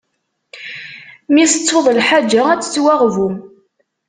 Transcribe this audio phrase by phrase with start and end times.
[1.33, 3.27] Mi tettuḍ lḥaǧa, ad tettwaɣbu.